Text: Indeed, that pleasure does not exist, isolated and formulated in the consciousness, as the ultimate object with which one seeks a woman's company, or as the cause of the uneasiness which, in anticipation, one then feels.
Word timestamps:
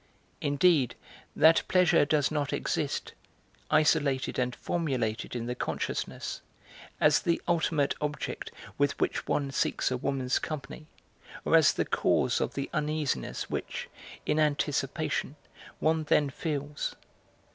Indeed, 0.41 0.95
that 1.35 1.61
pleasure 1.67 2.05
does 2.05 2.31
not 2.31 2.51
exist, 2.53 3.13
isolated 3.69 4.39
and 4.39 4.55
formulated 4.55 5.35
in 5.35 5.45
the 5.45 5.53
consciousness, 5.53 6.41
as 6.99 7.19
the 7.19 7.39
ultimate 7.47 7.93
object 8.01 8.51
with 8.79 8.99
which 8.99 9.27
one 9.27 9.51
seeks 9.51 9.91
a 9.91 9.97
woman's 9.97 10.39
company, 10.39 10.87
or 11.45 11.55
as 11.55 11.71
the 11.73 11.85
cause 11.85 12.41
of 12.41 12.55
the 12.55 12.67
uneasiness 12.73 13.47
which, 13.47 13.89
in 14.25 14.39
anticipation, 14.39 15.35
one 15.77 16.05
then 16.05 16.31
feels. 16.31 16.95